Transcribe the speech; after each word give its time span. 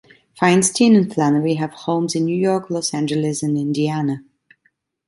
Feinstein 0.35 0.95
and 0.97 1.13
Flannery 1.13 1.53
have 1.59 1.73
homes 1.73 2.15
in 2.15 2.25
New 2.25 2.35
York, 2.35 2.71
Los 2.71 2.91
Angeles, 2.91 3.43
and 3.43 3.55
Indiana. 3.55 4.23